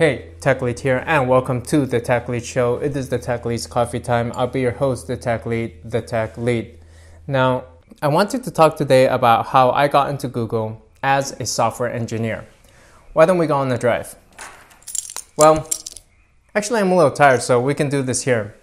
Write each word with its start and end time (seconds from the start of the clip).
Hey, 0.00 0.30
Tech 0.40 0.62
Lead 0.62 0.80
here, 0.80 1.04
and 1.06 1.28
welcome 1.28 1.60
to 1.60 1.84
the 1.84 2.00
Tech 2.00 2.26
Lead 2.26 2.42
Show. 2.42 2.76
It 2.76 2.96
is 2.96 3.10
the 3.10 3.18
Tech 3.18 3.44
Lead's 3.44 3.66
coffee 3.66 4.00
time. 4.00 4.32
I'll 4.34 4.46
be 4.46 4.62
your 4.62 4.70
host, 4.70 5.08
the 5.08 5.14
Tech 5.18 5.44
Lead, 5.44 5.74
the 5.84 6.00
Tech 6.00 6.38
Lead. 6.38 6.78
Now, 7.26 7.64
I 8.00 8.08
wanted 8.08 8.42
to 8.44 8.50
talk 8.50 8.78
today 8.78 9.08
about 9.08 9.48
how 9.48 9.72
I 9.72 9.88
got 9.88 10.08
into 10.08 10.26
Google 10.26 10.80
as 11.02 11.38
a 11.38 11.44
software 11.44 11.92
engineer. 11.92 12.46
Why 13.12 13.26
don't 13.26 13.36
we 13.36 13.46
go 13.46 13.58
on 13.58 13.68
the 13.68 13.76
drive? 13.76 14.14
Well, 15.36 15.68
actually, 16.54 16.80
I'm 16.80 16.92
a 16.92 16.96
little 16.96 17.12
tired, 17.12 17.42
so 17.42 17.60
we 17.60 17.74
can 17.74 17.90
do 17.90 18.00
this 18.00 18.22
here. 18.22 18.54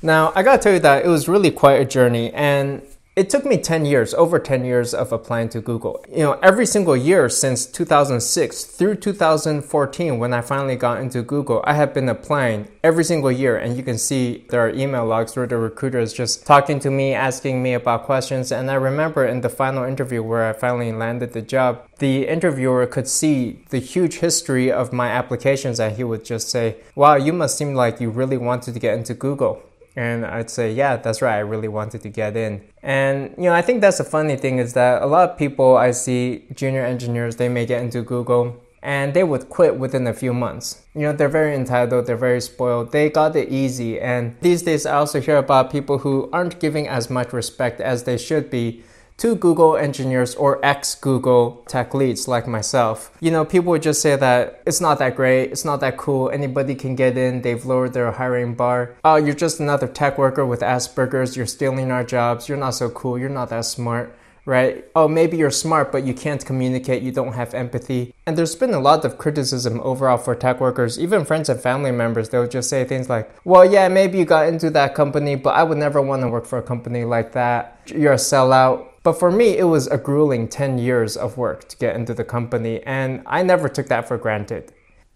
Now, 0.00 0.32
I 0.34 0.42
gotta 0.42 0.56
tell 0.56 0.72
you 0.72 0.80
that 0.80 1.04
it 1.04 1.08
was 1.08 1.28
really 1.28 1.50
quite 1.50 1.82
a 1.82 1.84
journey, 1.84 2.32
and 2.32 2.80
it 3.14 3.28
took 3.28 3.44
me 3.44 3.58
10 3.58 3.84
years, 3.84 4.14
over 4.14 4.38
10 4.38 4.64
years 4.64 4.94
of 4.94 5.12
applying 5.12 5.50
to 5.50 5.60
Google. 5.60 6.02
You 6.08 6.20
know, 6.20 6.32
every 6.42 6.64
single 6.64 6.96
year 6.96 7.28
since 7.28 7.66
2006 7.66 8.64
through 8.64 8.94
2014, 8.96 10.18
when 10.18 10.32
I 10.32 10.40
finally 10.40 10.76
got 10.76 10.98
into 10.98 11.20
Google, 11.22 11.62
I 11.64 11.74
have 11.74 11.92
been 11.92 12.08
applying 12.08 12.68
every 12.82 13.04
single 13.04 13.30
year. 13.30 13.58
And 13.58 13.76
you 13.76 13.82
can 13.82 13.98
see 13.98 14.46
there 14.48 14.64
are 14.64 14.70
email 14.70 15.04
logs 15.04 15.36
where 15.36 15.46
the 15.46 15.58
recruiters 15.58 16.14
just 16.14 16.46
talking 16.46 16.80
to 16.80 16.90
me, 16.90 17.12
asking 17.12 17.62
me 17.62 17.74
about 17.74 18.04
questions. 18.04 18.50
And 18.50 18.70
I 18.70 18.74
remember 18.74 19.26
in 19.26 19.42
the 19.42 19.50
final 19.50 19.84
interview 19.84 20.22
where 20.22 20.48
I 20.48 20.54
finally 20.54 20.90
landed 20.90 21.34
the 21.34 21.42
job, 21.42 21.86
the 21.98 22.26
interviewer 22.26 22.86
could 22.86 23.08
see 23.08 23.62
the 23.68 23.78
huge 23.78 24.20
history 24.20 24.72
of 24.72 24.90
my 24.90 25.08
applications. 25.08 25.78
And 25.78 25.96
he 25.96 26.04
would 26.04 26.24
just 26.24 26.48
say, 26.48 26.76
Wow, 26.94 27.16
you 27.16 27.34
must 27.34 27.58
seem 27.58 27.74
like 27.74 28.00
you 28.00 28.08
really 28.08 28.38
wanted 28.38 28.72
to 28.72 28.80
get 28.80 28.96
into 28.96 29.12
Google. 29.12 29.62
And 29.94 30.24
I'd 30.24 30.50
say, 30.50 30.72
yeah, 30.72 30.96
that's 30.96 31.20
right. 31.20 31.36
I 31.36 31.40
really 31.40 31.68
wanted 31.68 32.00
to 32.02 32.08
get 32.08 32.36
in. 32.36 32.62
And, 32.82 33.34
you 33.36 33.44
know, 33.44 33.52
I 33.52 33.62
think 33.62 33.80
that's 33.80 33.98
the 33.98 34.04
funny 34.04 34.36
thing 34.36 34.58
is 34.58 34.72
that 34.72 35.02
a 35.02 35.06
lot 35.06 35.30
of 35.30 35.38
people 35.38 35.76
I 35.76 35.90
see, 35.90 36.46
junior 36.54 36.84
engineers, 36.84 37.36
they 37.36 37.48
may 37.48 37.66
get 37.66 37.82
into 37.82 38.02
Google 38.02 38.62
and 38.82 39.14
they 39.14 39.22
would 39.22 39.48
quit 39.48 39.76
within 39.78 40.06
a 40.06 40.12
few 40.12 40.34
months. 40.34 40.82
You 40.94 41.02
know, 41.02 41.12
they're 41.12 41.28
very 41.28 41.54
entitled, 41.54 42.06
they're 42.06 42.16
very 42.16 42.40
spoiled, 42.40 42.90
they 42.90 43.10
got 43.10 43.36
it 43.36 43.48
easy. 43.48 44.00
And 44.00 44.36
these 44.40 44.62
days, 44.62 44.84
I 44.86 44.96
also 44.96 45.20
hear 45.20 45.36
about 45.36 45.70
people 45.70 45.98
who 45.98 46.28
aren't 46.32 46.58
giving 46.58 46.88
as 46.88 47.08
much 47.08 47.32
respect 47.32 47.80
as 47.80 48.02
they 48.04 48.18
should 48.18 48.50
be 48.50 48.82
to 49.18 49.34
Google 49.34 49.76
engineers 49.76 50.34
or 50.34 50.64
ex 50.64 50.94
Google 50.94 51.64
tech 51.68 51.94
leads 51.94 52.28
like 52.28 52.46
myself. 52.46 53.10
You 53.20 53.30
know, 53.30 53.44
people 53.44 53.70
would 53.70 53.82
just 53.82 54.00
say 54.00 54.16
that 54.16 54.62
it's 54.66 54.80
not 54.80 54.98
that 54.98 55.16
great, 55.16 55.50
it's 55.52 55.64
not 55.64 55.80
that 55.80 55.96
cool, 55.96 56.30
anybody 56.30 56.74
can 56.74 56.96
get 56.96 57.16
in, 57.16 57.42
they've 57.42 57.64
lowered 57.64 57.92
their 57.92 58.10
hiring 58.12 58.54
bar. 58.54 58.96
Oh, 59.04 59.16
you're 59.16 59.34
just 59.34 59.60
another 59.60 59.88
tech 59.88 60.18
worker 60.18 60.44
with 60.46 60.60
Asperger's, 60.60 61.36
you're 61.36 61.46
stealing 61.46 61.90
our 61.90 62.04
jobs, 62.04 62.48
you're 62.48 62.58
not 62.58 62.70
so 62.70 62.90
cool, 62.90 63.18
you're 63.18 63.28
not 63.28 63.50
that 63.50 63.64
smart 63.64 64.16
right? 64.44 64.84
Oh, 64.94 65.08
maybe 65.08 65.36
you're 65.36 65.50
smart, 65.50 65.92
but 65.92 66.04
you 66.04 66.14
can't 66.14 66.44
communicate, 66.44 67.02
you 67.02 67.12
don't 67.12 67.34
have 67.34 67.54
empathy. 67.54 68.14
And 68.26 68.36
there's 68.36 68.56
been 68.56 68.74
a 68.74 68.80
lot 68.80 69.04
of 69.04 69.18
criticism 69.18 69.80
overall 69.82 70.18
for 70.18 70.34
tech 70.34 70.60
workers, 70.60 70.98
even 70.98 71.24
friends 71.24 71.48
and 71.48 71.60
family 71.60 71.92
members. 71.92 72.28
They'll 72.28 72.48
just 72.48 72.68
say 72.68 72.84
things 72.84 73.08
like, 73.08 73.30
well, 73.44 73.64
yeah, 73.64 73.88
maybe 73.88 74.18
you 74.18 74.24
got 74.24 74.48
into 74.48 74.70
that 74.70 74.94
company, 74.94 75.36
but 75.36 75.50
I 75.50 75.62
would 75.62 75.78
never 75.78 76.02
want 76.02 76.22
to 76.22 76.28
work 76.28 76.46
for 76.46 76.58
a 76.58 76.62
company 76.62 77.04
like 77.04 77.32
that. 77.32 77.78
You're 77.86 78.14
a 78.14 78.16
sellout. 78.16 78.88
But 79.02 79.18
for 79.18 79.32
me, 79.32 79.58
it 79.58 79.64
was 79.64 79.88
a 79.88 79.98
grueling 79.98 80.46
10 80.48 80.78
years 80.78 81.16
of 81.16 81.36
work 81.36 81.68
to 81.68 81.76
get 81.76 81.96
into 81.96 82.14
the 82.14 82.24
company, 82.24 82.80
and 82.84 83.22
I 83.26 83.42
never 83.42 83.68
took 83.68 83.88
that 83.88 84.06
for 84.06 84.16
granted. 84.16 84.72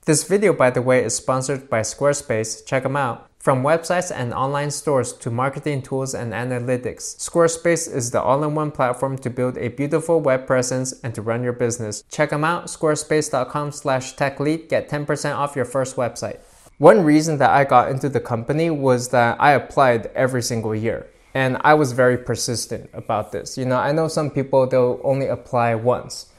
This 0.07 0.25
video, 0.25 0.53
by 0.53 0.71
the 0.71 0.83
way, 0.83 1.05
is 1.05 1.15
sponsored 1.15 1.71
by 1.71 1.81
Squarespace. 1.81 2.67
Check 2.67 2.83
them 2.83 2.97
out. 2.97 3.29
From 3.39 3.63
websites 3.63 4.11
and 4.13 4.35
online 4.35 4.73
stores 4.73 5.13
to 5.13 5.31
marketing 5.31 5.83
tools 5.83 6.15
and 6.15 6.33
analytics, 6.33 7.17
Squarespace 7.19 7.93
is 7.93 8.11
the 8.11 8.21
all 8.21 8.43
in 8.43 8.57
one 8.57 8.73
platform 8.73 9.19
to 9.19 9.31
build 9.31 9.57
a 9.57 9.69
beautiful 9.69 10.21
web 10.21 10.49
presence 10.49 10.93
and 11.05 11.15
to 11.15 11.23
run 11.23 11.45
your 11.45 11.53
business. 11.53 12.03
Check 12.11 12.31
them 12.31 12.43
out, 12.43 12.67
squarespace.com 12.67 13.71
slash 13.71 14.17
techlead. 14.17 14.69
Get 14.69 14.89
10% 14.89 15.37
off 15.37 15.55
your 15.55 15.65
first 15.65 15.95
website. 15.95 16.41
One 16.79 17.05
reason 17.05 17.39
that 17.39 17.51
I 17.51 17.63
got 17.63 17.89
into 17.89 18.09
the 18.09 18.21
company 18.21 18.69
was 18.69 19.11
that 19.11 19.41
I 19.41 19.53
applied 19.53 20.07
every 20.07 20.43
single 20.43 20.75
year. 20.75 21.09
And 21.37 21.59
I 21.61 21.75
was 21.75 21.93
very 21.93 22.17
persistent 22.17 22.89
about 22.95 23.31
this. 23.31 23.59
You 23.59 23.67
know, 23.67 23.77
I 23.77 23.93
know 23.93 24.09
some 24.09 24.31
people, 24.31 24.67
they'll 24.67 24.99
only 25.05 25.27
apply 25.27 25.75
once 25.75 26.33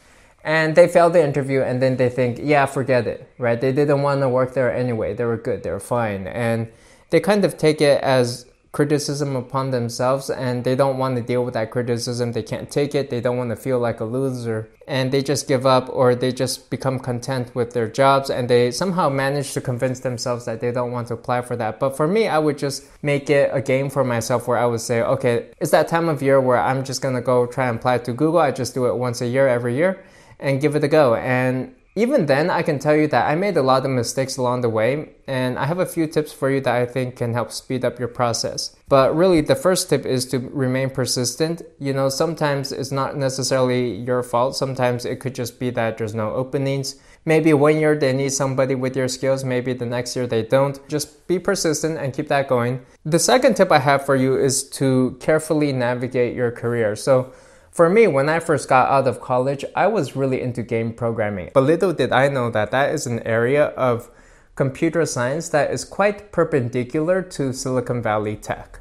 and 0.43 0.75
they 0.75 0.87
fail 0.87 1.11
the 1.11 1.23
interview 1.23 1.61
and 1.61 1.79
then 1.79 1.97
they 1.97 2.09
think, 2.09 2.39
yeah, 2.41 2.65
forget 2.65 3.05
it, 3.05 3.29
right? 3.37 3.61
They 3.61 3.71
didn't 3.71 4.01
want 4.01 4.21
to 4.21 4.29
work 4.29 4.55
there 4.55 4.73
anyway. 4.73 5.13
They 5.13 5.25
were 5.25 5.37
good, 5.37 5.61
they 5.61 5.69
were 5.69 5.79
fine. 5.79 6.25
And 6.25 6.71
they 7.11 7.19
kind 7.19 7.45
of 7.45 7.59
take 7.59 7.79
it 7.79 8.01
as 8.01 8.47
criticism 8.77 9.35
upon 9.35 9.71
themselves 9.71 10.29
and 10.29 10.63
they 10.63 10.75
don't 10.75 10.99
want 10.99 11.15
to 11.15 11.21
deal 11.23 11.43
with 11.43 11.55
that 11.55 11.71
criticism. 11.71 12.31
They 12.31 12.43
can't 12.43 12.69
take 12.69 12.93
it. 12.93 13.09
They 13.09 13.19
don't 13.19 13.35
want 13.35 13.49
to 13.49 13.55
feel 13.55 13.79
like 13.79 13.99
a 14.01 14.05
loser 14.05 14.69
and 14.87 15.11
they 15.11 15.23
just 15.23 15.47
give 15.47 15.65
up 15.65 15.89
or 15.89 16.13
they 16.13 16.31
just 16.31 16.69
become 16.69 16.99
content 16.99 17.55
with 17.55 17.73
their 17.73 17.87
jobs 17.87 18.29
and 18.29 18.47
they 18.47 18.69
somehow 18.69 19.09
manage 19.09 19.53
to 19.53 19.61
convince 19.61 20.01
themselves 20.01 20.45
that 20.45 20.61
they 20.61 20.71
don't 20.71 20.91
want 20.91 21.07
to 21.07 21.15
apply 21.15 21.41
for 21.41 21.55
that. 21.55 21.79
But 21.79 21.97
for 21.97 22.07
me, 22.07 22.27
I 22.27 22.37
would 22.37 22.59
just 22.59 22.83
make 23.01 23.31
it 23.31 23.49
a 23.51 23.63
game 23.63 23.89
for 23.89 24.03
myself 24.03 24.47
where 24.47 24.59
I 24.59 24.67
would 24.67 24.81
say, 24.81 25.01
okay, 25.01 25.47
it's 25.59 25.71
that 25.71 25.87
time 25.87 26.07
of 26.07 26.21
year 26.21 26.39
where 26.39 26.59
I'm 26.59 26.83
just 26.83 27.01
going 27.01 27.15
to 27.15 27.21
go 27.21 27.47
try 27.47 27.69
and 27.69 27.79
apply 27.79 27.97
to 27.97 28.13
Google. 28.13 28.39
I 28.39 28.51
just 28.51 28.75
do 28.75 28.85
it 28.85 28.95
once 28.95 29.21
a 29.21 29.27
year, 29.27 29.47
every 29.47 29.75
year 29.75 30.03
and 30.39 30.61
give 30.61 30.75
it 30.75 30.83
a 30.83 30.87
go. 30.87 31.15
And 31.15 31.73
even 31.97 32.27
then, 32.27 32.51
I 32.51 32.61
can 32.61 32.77
tell 32.77 32.95
you 32.95 33.07
that 33.07 33.27
I 33.27 33.33
made 33.33 33.57
a 33.57 33.63
lot 33.63 33.83
of 33.83 33.89
mistakes 33.89 34.37
along 34.37 34.61
the 34.61 34.69
way, 34.69 35.09
and 35.25 35.57
I 35.57 35.65
have 35.65 35.79
a 35.79 35.85
few 35.85 36.05
tips 36.05 36.31
for 36.31 36.51
you 36.51 36.61
that 36.61 36.75
I 36.75 36.85
think 36.85 37.15
can 37.15 37.33
help 37.33 37.51
speed 37.51 37.83
up 37.83 37.97
your 37.97 38.07
process. 38.07 38.75
But 38.87 39.15
really, 39.15 39.41
the 39.41 39.55
first 39.55 39.89
tip 39.89 40.05
is 40.05 40.27
to 40.27 40.37
remain 40.37 40.91
persistent. 40.91 41.63
You 41.79 41.93
know, 41.93 42.09
sometimes 42.09 42.71
it's 42.71 42.91
not 42.91 43.17
necessarily 43.17 43.95
your 43.95 44.21
fault, 44.21 44.55
sometimes 44.55 45.05
it 45.05 45.19
could 45.19 45.33
just 45.33 45.59
be 45.59 45.71
that 45.71 45.97
there's 45.97 46.13
no 46.13 46.33
openings. 46.33 46.97
Maybe 47.25 47.51
one 47.53 47.79
year 47.79 47.97
they 47.97 48.13
need 48.13 48.31
somebody 48.31 48.75
with 48.75 48.95
your 48.95 49.07
skills, 49.07 49.43
maybe 49.43 49.73
the 49.73 49.87
next 49.87 50.15
year 50.15 50.27
they 50.27 50.43
don't. 50.43 50.79
Just 50.87 51.27
be 51.27 51.39
persistent 51.39 51.97
and 51.97 52.13
keep 52.13 52.27
that 52.27 52.47
going. 52.47 52.85
The 53.05 53.17
second 53.19 53.55
tip 53.55 53.71
I 53.71 53.79
have 53.79 54.05
for 54.05 54.15
you 54.15 54.37
is 54.37 54.69
to 54.77 55.17
carefully 55.19 55.73
navigate 55.73 56.35
your 56.35 56.51
career. 56.51 56.95
So, 56.95 57.33
for 57.77 57.91
me, 57.91 58.07
when 58.07 58.27
I 58.27 58.39
first 58.39 58.67
got 58.67 58.89
out 58.89 59.07
of 59.07 59.21
college, 59.21 59.63
I 59.75 59.85
was 59.85 60.15
really 60.15 60.41
into 60.41 60.63
game 60.63 60.93
programming. 60.93 61.51
But 61.53 61.61
little 61.61 61.93
did 61.93 62.11
I 62.11 62.27
know 62.27 62.49
that 62.49 62.71
that 62.71 62.91
is 62.91 63.05
an 63.05 63.19
area 63.19 63.65
of 63.65 64.09
computer 64.55 65.05
science 65.05 65.49
that 65.49 65.69
is 65.69 65.85
quite 65.85 66.31
perpendicular 66.31 67.21
to 67.21 67.53
Silicon 67.53 68.01
Valley 68.01 68.35
tech, 68.35 68.79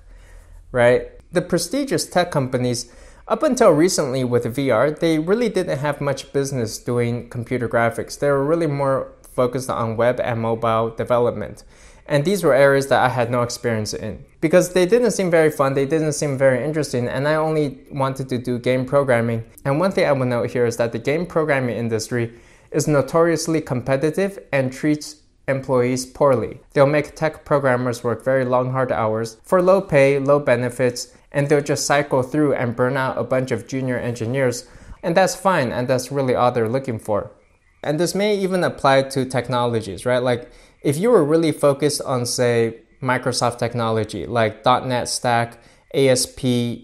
right? 0.72 1.10
The 1.30 1.42
prestigious 1.42 2.06
tech 2.06 2.30
companies, 2.30 2.90
up 3.28 3.42
until 3.42 3.72
recently 3.72 4.24
with 4.24 4.46
VR, 4.56 4.98
they 4.98 5.18
really 5.18 5.50
didn't 5.50 5.80
have 5.80 6.00
much 6.00 6.32
business 6.32 6.78
doing 6.78 7.28
computer 7.28 7.68
graphics. 7.68 8.18
They 8.18 8.30
were 8.30 8.46
really 8.46 8.66
more 8.66 9.12
focused 9.20 9.68
on 9.68 9.98
web 9.98 10.18
and 10.20 10.40
mobile 10.40 10.88
development. 10.88 11.64
And 12.08 12.24
these 12.24 12.44
were 12.44 12.54
areas 12.54 12.86
that 12.88 13.02
I 13.04 13.08
had 13.08 13.30
no 13.30 13.42
experience 13.42 13.92
in 13.92 14.24
because 14.40 14.72
they 14.72 14.86
didn't 14.86 15.10
seem 15.10 15.30
very 15.30 15.50
fun, 15.50 15.74
they 15.74 15.86
didn't 15.86 16.12
seem 16.12 16.38
very 16.38 16.64
interesting, 16.64 17.08
and 17.08 17.26
I 17.26 17.34
only 17.34 17.80
wanted 17.90 18.28
to 18.28 18.38
do 18.38 18.58
game 18.58 18.86
programming. 18.86 19.44
And 19.64 19.80
one 19.80 19.90
thing 19.90 20.06
I 20.06 20.12
will 20.12 20.26
note 20.26 20.50
here 20.50 20.66
is 20.66 20.76
that 20.76 20.92
the 20.92 21.00
game 21.00 21.26
programming 21.26 21.76
industry 21.76 22.32
is 22.70 22.86
notoriously 22.86 23.60
competitive 23.60 24.38
and 24.52 24.72
treats 24.72 25.16
employees 25.48 26.06
poorly. 26.06 26.60
They'll 26.72 26.86
make 26.86 27.14
tech 27.14 27.44
programmers 27.44 28.04
work 28.04 28.24
very 28.24 28.44
long, 28.44 28.72
hard 28.72 28.92
hours 28.92 29.38
for 29.42 29.62
low 29.62 29.80
pay, 29.80 30.18
low 30.18 30.38
benefits, 30.38 31.12
and 31.32 31.48
they'll 31.48 31.60
just 31.60 31.86
cycle 31.86 32.22
through 32.22 32.54
and 32.54 32.76
burn 32.76 32.96
out 32.96 33.18
a 33.18 33.24
bunch 33.24 33.50
of 33.50 33.66
junior 33.66 33.98
engineers. 33.98 34.68
And 35.02 35.16
that's 35.16 35.34
fine, 35.34 35.72
and 35.72 35.88
that's 35.88 36.12
really 36.12 36.34
all 36.34 36.52
they're 36.52 36.68
looking 36.68 36.98
for. 36.98 37.30
And 37.82 38.00
this 38.00 38.14
may 38.14 38.36
even 38.36 38.64
apply 38.64 39.02
to 39.02 39.24
technologies, 39.24 40.04
right? 40.04 40.22
Like 40.22 40.50
if 40.82 40.96
you 40.96 41.10
were 41.10 41.24
really 41.24 41.52
focused 41.52 42.02
on, 42.02 42.26
say, 42.26 42.80
Microsoft 43.02 43.58
technology 43.58 44.26
like 44.26 44.64
.NET 44.64 45.08
Stack, 45.08 45.58
ASP, 45.94 46.40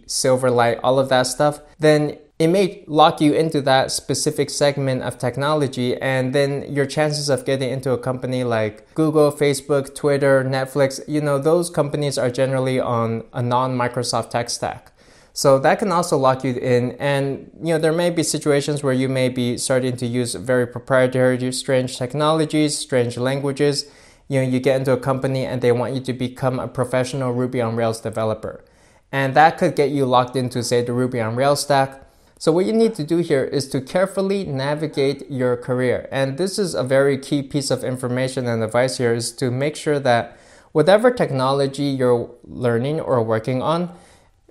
Silverlight, 0.07 0.81
all 0.83 0.99
of 0.99 1.09
that 1.09 1.23
stuff, 1.23 1.61
then 1.79 2.19
it 2.39 2.49
may 2.49 2.83
lock 2.89 3.21
you 3.21 3.33
into 3.35 3.61
that 3.63 3.93
specific 3.93 4.51
segment 4.51 5.03
of 5.03 5.17
technology, 5.17 5.97
and 6.01 6.35
then 6.35 6.75
your 6.75 6.87
chances 6.87 7.29
of 7.29 7.45
getting 7.45 7.71
into 7.71 7.93
a 7.93 7.99
company 7.99 8.43
like 8.43 8.93
Google, 8.95 9.31
Facebook, 9.31 9.95
Twitter, 9.95 10.43
Netflix, 10.43 11.01
you 11.07 11.21
know, 11.21 11.39
those 11.39 11.71
companies 11.71 12.19
are 12.19 12.31
generally 12.31 12.81
on 12.81 13.23
a 13.33 13.43
non 13.43 13.77
Microsoft 13.79 14.31
tech 14.31 14.51
stack. 14.51 14.92
So 15.35 15.59
that 15.61 15.79
can 15.79 15.91
also 15.91 16.19
lock 16.19 16.45
you 16.45 16.55
in. 16.55 16.93
And 16.93 17.51
you 17.63 17.75
know, 17.75 17.79
there 17.79 17.93
may 17.93 18.11
be 18.11 18.23
situations 18.23 18.83
where 18.83 18.93
you 18.93 19.09
may 19.09 19.29
be 19.29 19.57
starting 19.57 19.97
to 19.97 20.07
use 20.07 20.35
very 20.35 20.67
proprietary, 20.67 21.53
strange 21.53 21.97
technologies, 21.97 22.77
strange 22.77 23.17
languages. 23.17 23.91
You 24.29 24.41
know, 24.41 24.49
you 24.49 24.61
get 24.61 24.77
into 24.77 24.93
a 24.93 25.01
company 25.01 25.47
and 25.47 25.63
they 25.63 25.73
want 25.73 25.95
you 25.95 26.01
to 26.03 26.13
become 26.13 26.59
a 26.59 26.69
professional 26.69 27.33
Ruby 27.33 27.61
on 27.61 27.77
Rails 27.77 28.01
developer. 28.01 28.65
And 29.11 29.35
that 29.35 29.59
could 29.59 29.77
get 29.77 29.91
you 29.91 30.07
locked 30.07 30.37
into, 30.37 30.63
say, 30.63 30.83
the 30.83 30.93
Ruby 30.93 31.21
on 31.21 31.37
Rails 31.37 31.61
stack. 31.61 32.03
So, 32.39 32.51
what 32.51 32.67
you 32.67 32.73
need 32.73 32.95
to 32.97 33.05
do 33.05 33.19
here 33.19 33.45
is 33.45 33.69
to 33.69 33.81
carefully 33.81 34.45
navigate 34.45 35.31
your 35.31 35.57
career. 35.57 36.09
And 36.11 36.39
this 36.39 36.59
is 36.59 36.75
a 36.75 36.83
very 36.83 37.17
key 37.17 37.43
piece 37.43 37.71
of 37.71 37.85
information 37.85 38.49
and 38.49 38.63
advice 38.63 38.99
here 38.99 39.15
is 39.15 39.33
to 39.33 39.51
make 39.51 39.77
sure 39.77 40.01
that 40.01 40.37
whatever 40.73 41.11
technology 41.11 41.85
you're 41.85 42.31
learning 42.43 43.01
or 43.01 43.23
working 43.23 43.63
on, 43.63 43.95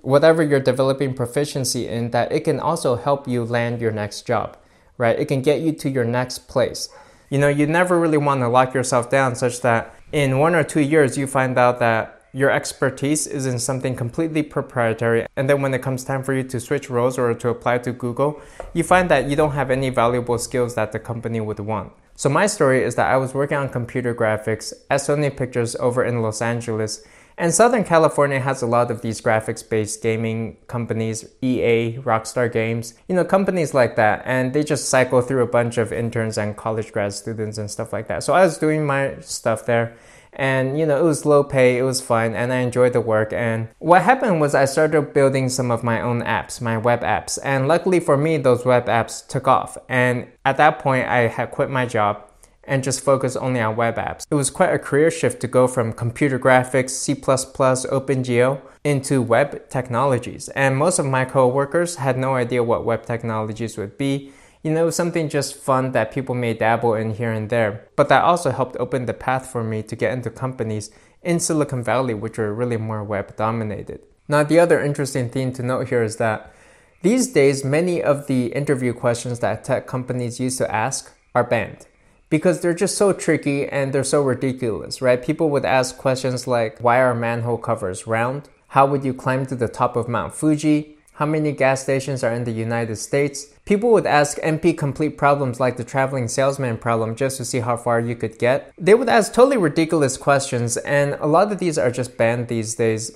whatever 0.02 0.42
you're 0.42 0.60
developing 0.60 1.14
proficiency 1.14 1.88
in, 1.88 2.10
that 2.10 2.30
it 2.30 2.40
can 2.40 2.60
also 2.60 2.96
help 2.96 3.26
you 3.26 3.44
land 3.44 3.80
your 3.80 3.92
next 3.92 4.26
job, 4.26 4.56
right? 4.98 5.18
It 5.18 5.26
can 5.26 5.42
get 5.42 5.60
you 5.60 5.72
to 5.72 5.88
your 5.88 6.04
next 6.04 6.48
place. 6.48 6.88
You 7.30 7.38
know, 7.38 7.48
you 7.48 7.66
never 7.66 7.98
really 7.98 8.18
want 8.18 8.40
to 8.40 8.48
lock 8.48 8.74
yourself 8.74 9.08
down 9.08 9.36
such 9.36 9.60
that 9.62 9.94
in 10.12 10.38
one 10.38 10.54
or 10.54 10.64
two 10.64 10.80
years 10.80 11.16
you 11.16 11.26
find 11.26 11.56
out 11.58 11.78
that 11.78 12.22
your 12.34 12.50
expertise 12.50 13.26
is 13.26 13.46
in 13.46 13.58
something 13.58 13.94
completely 13.94 14.42
proprietary. 14.42 15.26
And 15.36 15.48
then 15.48 15.60
when 15.60 15.74
it 15.74 15.82
comes 15.82 16.02
time 16.02 16.22
for 16.22 16.34
you 16.34 16.42
to 16.44 16.60
switch 16.60 16.88
roles 16.88 17.18
or 17.18 17.34
to 17.34 17.48
apply 17.48 17.78
to 17.78 17.92
Google, 17.92 18.40
you 18.72 18.82
find 18.82 19.10
that 19.10 19.28
you 19.28 19.36
don't 19.36 19.52
have 19.52 19.70
any 19.70 19.90
valuable 19.90 20.38
skills 20.38 20.74
that 20.74 20.92
the 20.92 20.98
company 20.98 21.40
would 21.40 21.60
want. 21.60 21.92
So 22.14 22.28
my 22.28 22.46
story 22.46 22.84
is 22.84 22.94
that 22.94 23.10
I 23.10 23.16
was 23.16 23.34
working 23.34 23.56
on 23.56 23.68
computer 23.68 24.14
graphics 24.14 24.72
at 24.90 25.00
Sony 25.00 25.34
Pictures 25.34 25.76
over 25.76 26.04
in 26.04 26.22
Los 26.22 26.40
Angeles. 26.40 27.04
And 27.36 27.54
Southern 27.54 27.84
California 27.84 28.40
has 28.40 28.62
a 28.62 28.66
lot 28.66 28.90
of 28.90 29.02
these 29.02 29.20
graphics 29.20 29.68
based 29.68 30.02
gaming 30.02 30.58
companies, 30.66 31.24
EA, 31.40 31.98
Rockstar 31.98 32.52
Games, 32.52 32.94
you 33.08 33.14
know, 33.14 33.24
companies 33.24 33.74
like 33.74 33.96
that. 33.96 34.22
And 34.24 34.52
they 34.52 34.62
just 34.62 34.88
cycle 34.88 35.20
through 35.22 35.42
a 35.42 35.46
bunch 35.46 35.78
of 35.78 35.92
interns 35.92 36.38
and 36.38 36.56
college 36.56 36.92
grad 36.92 37.14
students 37.14 37.58
and 37.58 37.70
stuff 37.70 37.92
like 37.92 38.08
that. 38.08 38.22
So 38.22 38.32
I 38.34 38.42
was 38.44 38.58
doing 38.58 38.86
my 38.86 39.16
stuff 39.20 39.66
there. 39.66 39.96
And 40.34 40.78
you 40.78 40.86
know 40.86 40.98
it 40.98 41.04
was 41.04 41.26
low 41.26 41.44
pay 41.44 41.76
it 41.76 41.82
was 41.82 42.00
fun 42.00 42.34
and 42.34 42.54
i 42.54 42.56
enjoyed 42.56 42.94
the 42.94 43.02
work. 43.02 43.34
And 43.34 43.68
what 43.80 44.00
happened 44.00 44.40
was 44.40 44.54
i 44.54 44.64
started 44.64 45.12
building 45.12 45.50
some 45.50 45.70
of 45.70 45.84
my 45.84 46.00
own 46.00 46.22
apps 46.22 46.58
my 46.58 46.78
web 46.78 47.02
apps. 47.02 47.38
And 47.44 47.68
luckily 47.68 48.00
for 48.00 48.16
me 48.16 48.38
those 48.38 48.64
web 48.64 48.86
apps 48.86 49.26
took 49.26 49.46
off. 49.46 49.76
And 49.90 50.28
at 50.46 50.56
that 50.56 50.78
point 50.78 51.06
i 51.06 51.26
had 51.26 51.50
quit 51.50 51.68
my 51.68 51.84
job 51.84 52.31
and 52.64 52.84
just 52.84 53.00
focus 53.00 53.36
only 53.36 53.60
on 53.60 53.76
web 53.76 53.96
apps 53.96 54.26
it 54.30 54.34
was 54.34 54.50
quite 54.50 54.72
a 54.72 54.78
career 54.78 55.10
shift 55.10 55.40
to 55.40 55.48
go 55.48 55.66
from 55.66 55.92
computer 55.92 56.38
graphics 56.38 56.90
c++ 56.90 57.14
opengl 57.14 58.60
into 58.84 59.20
web 59.22 59.68
technologies 59.68 60.48
and 60.50 60.76
most 60.76 60.98
of 60.98 61.06
my 61.06 61.24
coworkers 61.24 61.96
had 61.96 62.16
no 62.18 62.34
idea 62.34 62.62
what 62.62 62.84
web 62.84 63.04
technologies 63.04 63.76
would 63.76 63.96
be 63.98 64.32
you 64.62 64.70
know, 64.70 64.90
something 64.90 65.28
just 65.28 65.56
fun 65.56 65.92
that 65.92 66.12
people 66.12 66.34
may 66.34 66.54
dabble 66.54 66.94
in 66.94 67.14
here 67.14 67.32
and 67.32 67.50
there. 67.50 67.88
But 67.96 68.08
that 68.08 68.22
also 68.22 68.50
helped 68.50 68.76
open 68.76 69.06
the 69.06 69.14
path 69.14 69.50
for 69.50 69.64
me 69.64 69.82
to 69.82 69.96
get 69.96 70.12
into 70.12 70.30
companies 70.30 70.90
in 71.22 71.40
Silicon 71.40 71.82
Valley, 71.82 72.14
which 72.14 72.38
are 72.38 72.54
really 72.54 72.76
more 72.76 73.02
web 73.02 73.36
dominated. 73.36 74.00
Now, 74.28 74.44
the 74.44 74.60
other 74.60 74.80
interesting 74.80 75.28
thing 75.28 75.52
to 75.54 75.62
note 75.62 75.88
here 75.88 76.02
is 76.02 76.16
that 76.16 76.54
these 77.02 77.32
days, 77.32 77.64
many 77.64 78.00
of 78.00 78.28
the 78.28 78.46
interview 78.46 78.92
questions 78.92 79.40
that 79.40 79.64
tech 79.64 79.88
companies 79.88 80.38
used 80.38 80.58
to 80.58 80.72
ask 80.72 81.12
are 81.34 81.44
banned 81.44 81.86
because 82.32 82.62
they're 82.62 82.72
just 82.72 82.96
so 82.96 83.12
tricky 83.12 83.68
and 83.68 83.92
they're 83.92 84.02
so 84.02 84.22
ridiculous, 84.22 85.02
right? 85.02 85.22
People 85.22 85.50
would 85.50 85.66
ask 85.66 85.98
questions 85.98 86.46
like, 86.46 86.78
why 86.80 86.96
are 86.98 87.14
manhole 87.14 87.58
covers 87.58 88.06
round? 88.06 88.48
How 88.68 88.86
would 88.86 89.04
you 89.04 89.12
climb 89.12 89.44
to 89.46 89.54
the 89.54 89.68
top 89.68 89.96
of 89.96 90.08
Mount 90.08 90.34
Fuji? 90.34 90.96
How 91.16 91.26
many 91.26 91.52
gas 91.52 91.82
stations 91.82 92.24
are 92.24 92.32
in 92.32 92.44
the 92.44 92.50
United 92.50 92.96
States? 92.96 93.48
People 93.66 93.92
would 93.92 94.06
ask 94.06 94.38
NP 94.38 94.78
complete 94.78 95.18
problems 95.18 95.60
like 95.60 95.76
the 95.76 95.84
traveling 95.84 96.26
salesman 96.26 96.78
problem 96.78 97.16
just 97.16 97.36
to 97.36 97.44
see 97.44 97.60
how 97.60 97.76
far 97.76 98.00
you 98.00 98.16
could 98.16 98.38
get. 98.38 98.72
They 98.78 98.94
would 98.94 99.10
ask 99.10 99.34
totally 99.34 99.58
ridiculous 99.58 100.16
questions, 100.16 100.78
and 100.78 101.18
a 101.20 101.26
lot 101.26 101.52
of 101.52 101.58
these 101.58 101.76
are 101.76 101.90
just 101.90 102.16
banned 102.16 102.48
these 102.48 102.76
days. 102.76 103.10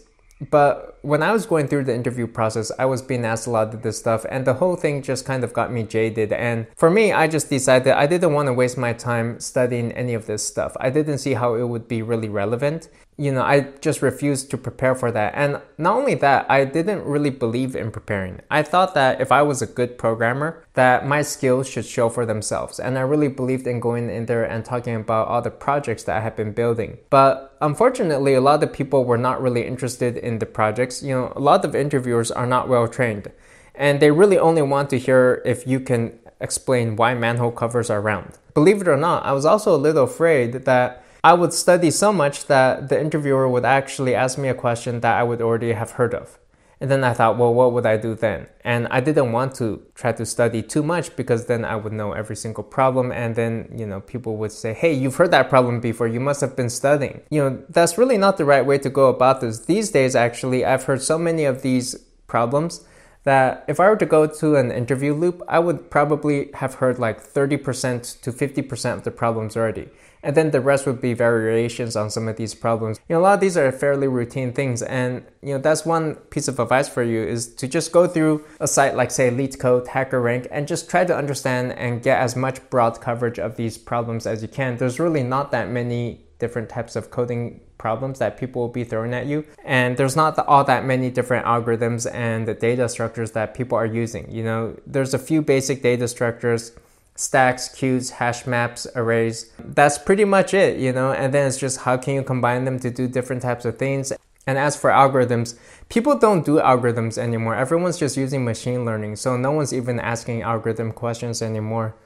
But 0.50 0.95
when 1.06 1.22
I 1.22 1.30
was 1.30 1.46
going 1.46 1.68
through 1.68 1.84
the 1.84 1.94
interview 1.94 2.26
process, 2.26 2.72
I 2.80 2.86
was 2.86 3.00
being 3.00 3.24
asked 3.24 3.46
a 3.46 3.50
lot 3.50 3.72
of 3.72 3.82
this 3.82 3.96
stuff, 3.96 4.26
and 4.28 4.44
the 4.44 4.54
whole 4.54 4.74
thing 4.74 5.02
just 5.02 5.24
kind 5.24 5.44
of 5.44 5.52
got 5.52 5.70
me 5.70 5.84
jaded. 5.84 6.32
And 6.32 6.66
for 6.74 6.90
me, 6.90 7.12
I 7.12 7.28
just 7.28 7.48
decided 7.48 7.92
I 7.92 8.08
didn't 8.08 8.32
want 8.32 8.48
to 8.48 8.52
waste 8.52 8.76
my 8.76 8.92
time 8.92 9.38
studying 9.38 9.92
any 9.92 10.14
of 10.14 10.26
this 10.26 10.44
stuff. 10.44 10.76
I 10.80 10.90
didn't 10.90 11.18
see 11.18 11.34
how 11.34 11.54
it 11.54 11.68
would 11.68 11.86
be 11.86 12.02
really 12.02 12.28
relevant 12.28 12.88
you 13.18 13.32
know, 13.32 13.42
I 13.42 13.60
just 13.80 14.02
refused 14.02 14.50
to 14.50 14.58
prepare 14.58 14.94
for 14.94 15.10
that. 15.10 15.32
And 15.34 15.60
not 15.78 15.96
only 15.96 16.14
that, 16.16 16.50
I 16.50 16.64
didn't 16.64 17.04
really 17.04 17.30
believe 17.30 17.74
in 17.74 17.90
preparing. 17.90 18.40
I 18.50 18.62
thought 18.62 18.94
that 18.94 19.20
if 19.20 19.32
I 19.32 19.42
was 19.42 19.62
a 19.62 19.66
good 19.66 19.96
programmer, 19.96 20.64
that 20.74 21.06
my 21.06 21.22
skills 21.22 21.68
should 21.68 21.86
show 21.86 22.10
for 22.10 22.26
themselves. 22.26 22.78
And 22.78 22.98
I 22.98 23.02
really 23.02 23.28
believed 23.28 23.66
in 23.66 23.80
going 23.80 24.10
in 24.10 24.26
there 24.26 24.44
and 24.44 24.64
talking 24.64 24.94
about 24.94 25.28
all 25.28 25.40
the 25.40 25.50
projects 25.50 26.02
that 26.04 26.16
I 26.16 26.20
had 26.20 26.36
been 26.36 26.52
building. 26.52 26.98
But 27.08 27.56
unfortunately, 27.62 28.34
a 28.34 28.40
lot 28.40 28.62
of 28.62 28.72
people 28.72 29.04
were 29.04 29.16
not 29.16 29.40
really 29.40 29.66
interested 29.66 30.18
in 30.18 30.38
the 30.38 30.46
projects. 30.46 30.95
You 31.02 31.14
know, 31.14 31.32
a 31.36 31.40
lot 31.40 31.64
of 31.64 31.74
interviewers 31.74 32.30
are 32.30 32.46
not 32.46 32.68
well 32.68 32.88
trained. 32.88 33.30
And 33.74 34.00
they 34.00 34.10
really 34.10 34.38
only 34.38 34.62
want 34.62 34.90
to 34.90 34.98
hear 34.98 35.42
if 35.44 35.66
you 35.66 35.80
can 35.80 36.18
explain 36.40 36.96
why 36.96 37.14
manhole 37.14 37.52
covers 37.52 37.90
are 37.90 38.00
round. 38.00 38.38
Believe 38.54 38.80
it 38.80 38.88
or 38.88 38.96
not, 38.96 39.24
I 39.24 39.32
was 39.32 39.44
also 39.44 39.74
a 39.74 39.76
little 39.76 40.04
afraid 40.04 40.64
that 40.64 41.04
I 41.22 41.34
would 41.34 41.52
study 41.52 41.90
so 41.90 42.12
much 42.12 42.46
that 42.46 42.88
the 42.88 43.00
interviewer 43.00 43.48
would 43.48 43.64
actually 43.64 44.14
ask 44.14 44.38
me 44.38 44.48
a 44.48 44.54
question 44.54 45.00
that 45.00 45.18
I 45.18 45.22
would 45.22 45.42
already 45.42 45.72
have 45.72 45.92
heard 45.92 46.14
of. 46.14 46.38
And 46.78 46.90
then 46.90 47.04
I 47.04 47.14
thought, 47.14 47.38
well, 47.38 47.54
what 47.54 47.72
would 47.72 47.86
I 47.86 47.96
do 47.96 48.14
then? 48.14 48.48
And 48.62 48.86
I 48.88 49.00
didn't 49.00 49.32
want 49.32 49.54
to 49.56 49.82
try 49.94 50.12
to 50.12 50.26
study 50.26 50.62
too 50.62 50.82
much 50.82 51.16
because 51.16 51.46
then 51.46 51.64
I 51.64 51.74
would 51.74 51.92
know 51.92 52.12
every 52.12 52.36
single 52.36 52.64
problem. 52.64 53.10
And 53.12 53.34
then, 53.34 53.72
you 53.74 53.86
know, 53.86 54.00
people 54.00 54.36
would 54.36 54.52
say, 54.52 54.74
hey, 54.74 54.92
you've 54.92 55.16
heard 55.16 55.30
that 55.30 55.48
problem 55.48 55.80
before. 55.80 56.06
You 56.06 56.20
must 56.20 56.42
have 56.42 56.54
been 56.54 56.68
studying. 56.68 57.22
You 57.30 57.42
know, 57.42 57.64
that's 57.70 57.96
really 57.96 58.18
not 58.18 58.36
the 58.36 58.44
right 58.44 58.64
way 58.64 58.76
to 58.78 58.90
go 58.90 59.08
about 59.08 59.40
this. 59.40 59.64
These 59.64 59.90
days, 59.90 60.14
actually, 60.14 60.66
I've 60.66 60.84
heard 60.84 61.00
so 61.00 61.18
many 61.18 61.44
of 61.44 61.62
these 61.62 61.94
problems 62.26 62.84
that 63.24 63.64
if 63.66 63.80
I 63.80 63.88
were 63.88 63.96
to 63.96 64.06
go 64.06 64.26
to 64.26 64.56
an 64.56 64.70
interview 64.70 65.14
loop, 65.14 65.42
I 65.48 65.58
would 65.58 65.90
probably 65.90 66.50
have 66.54 66.74
heard 66.74 66.98
like 66.98 67.22
30% 67.22 68.20
to 68.20 68.32
50% 68.32 68.92
of 68.92 69.02
the 69.04 69.10
problems 69.10 69.56
already 69.56 69.88
and 70.22 70.36
then 70.36 70.50
the 70.50 70.60
rest 70.60 70.86
would 70.86 71.00
be 71.00 71.14
variations 71.14 71.96
on 71.96 72.10
some 72.10 72.28
of 72.28 72.36
these 72.36 72.54
problems. 72.54 73.00
You 73.08 73.14
know, 73.14 73.20
a 73.20 73.22
lot 73.22 73.34
of 73.34 73.40
these 73.40 73.56
are 73.56 73.70
fairly 73.72 74.08
routine 74.08 74.52
things, 74.52 74.82
and 74.82 75.24
you 75.42 75.54
know 75.54 75.60
that's 75.60 75.84
one 75.84 76.16
piece 76.30 76.48
of 76.48 76.58
advice 76.58 76.88
for 76.88 77.02
you 77.02 77.22
is 77.22 77.54
to 77.54 77.68
just 77.68 77.92
go 77.92 78.06
through 78.06 78.44
a 78.60 78.68
site 78.68 78.96
like 78.96 79.10
say 79.10 79.30
LeetCode, 79.30 79.88
HackerRank, 79.88 80.48
and 80.50 80.66
just 80.66 80.90
try 80.90 81.04
to 81.04 81.16
understand 81.16 81.72
and 81.72 82.02
get 82.02 82.18
as 82.18 82.36
much 82.36 82.58
broad 82.70 83.00
coverage 83.00 83.38
of 83.38 83.56
these 83.56 83.78
problems 83.78 84.26
as 84.26 84.42
you 84.42 84.48
can. 84.48 84.76
There's 84.76 84.98
really 84.98 85.22
not 85.22 85.50
that 85.52 85.70
many 85.70 86.26
different 86.38 86.68
types 86.68 86.96
of 86.96 87.10
coding 87.10 87.60
problems 87.78 88.18
that 88.18 88.38
people 88.38 88.62
will 88.62 88.68
be 88.68 88.84
throwing 88.84 89.12
at 89.14 89.26
you 89.26 89.44
and 89.64 89.96
there's 89.96 90.16
not 90.16 90.38
all 90.40 90.64
that 90.64 90.84
many 90.84 91.10
different 91.10 91.44
algorithms 91.44 92.10
and 92.12 92.48
the 92.48 92.54
data 92.54 92.88
structures 92.88 93.32
that 93.32 93.54
people 93.54 93.76
are 93.76 93.86
using 93.86 94.30
you 94.30 94.42
know 94.42 94.74
there's 94.86 95.14
a 95.14 95.18
few 95.18 95.42
basic 95.42 95.82
data 95.82 96.08
structures 96.08 96.72
stacks, 97.16 97.68
queues, 97.68 98.10
hash 98.10 98.46
maps, 98.46 98.86
arrays. 98.94 99.50
That's 99.58 99.98
pretty 99.98 100.24
much 100.24 100.54
it, 100.54 100.78
you 100.78 100.92
know, 100.92 101.12
and 101.12 101.34
then 101.34 101.48
it's 101.48 101.58
just 101.58 101.80
how 101.80 101.96
can 101.96 102.14
you 102.14 102.22
combine 102.22 102.64
them 102.64 102.78
to 102.80 102.90
do 102.90 103.08
different 103.08 103.42
types 103.42 103.64
of 103.64 103.78
things. 103.78 104.12
And 104.46 104.58
as 104.58 104.76
for 104.76 104.90
algorithms, 104.90 105.58
people 105.88 106.16
don't 106.16 106.44
do 106.44 106.60
algorithms 106.60 107.18
anymore. 107.18 107.56
Everyone's 107.56 107.98
just 107.98 108.16
using 108.16 108.44
machine 108.44 108.84
learning, 108.84 109.16
so 109.16 109.36
no 109.36 109.50
one's 109.50 109.74
even 109.74 109.98
asking 109.98 110.42
algorithm 110.42 110.92
questions 110.92 111.42
anymore. 111.42 111.96